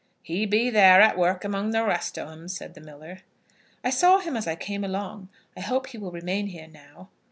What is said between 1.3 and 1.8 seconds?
among